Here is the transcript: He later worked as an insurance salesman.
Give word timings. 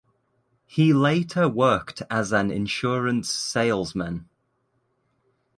He 0.65 0.93
later 0.93 1.47
worked 1.47 2.01
as 2.09 2.31
an 2.31 2.49
insurance 2.49 3.29
salesman. 3.29 4.27